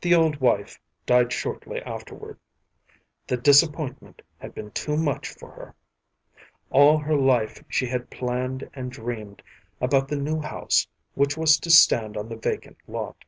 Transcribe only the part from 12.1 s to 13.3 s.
on the vacant lot.